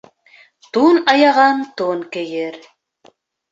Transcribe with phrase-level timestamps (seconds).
[0.77, 2.61] Тун аяған тун кейер.